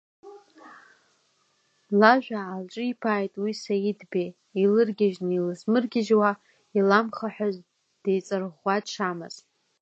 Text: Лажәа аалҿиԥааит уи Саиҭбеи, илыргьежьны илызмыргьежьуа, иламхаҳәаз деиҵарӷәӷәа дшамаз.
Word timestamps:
Лажәа 1.99 2.39
аалҿиԥааит 2.43 3.33
уи 3.41 3.51
Саиҭбеи, 3.61 4.29
илыргьежьны 4.61 5.31
илызмыргьежьуа, 5.37 6.31
иламхаҳәаз 6.77 7.55
деиҵарӷәӷәа 8.03 8.75
дшамаз. 8.85 9.35